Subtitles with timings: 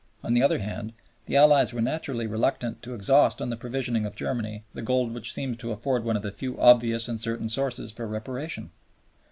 [0.23, 0.93] On the other hand,
[1.27, 5.31] the Allies were naturally reluctant to exhaust on the provisioning of Germany the gold which
[5.31, 8.71] seemed to afford one of the few obvious and certain sources for Reparation.